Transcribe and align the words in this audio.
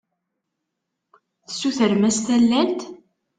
Tessutrem-as 1.45 2.17
tallalt? 2.25 2.81